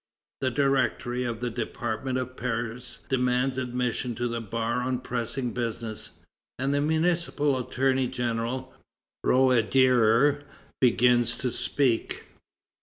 [0.39, 6.13] The Directory of the Department of Paris demands admission to the bar on pressing business,
[6.57, 8.73] and the municipal attorney general,
[9.23, 10.43] Roederer,
[10.79, 12.23] begins to speak.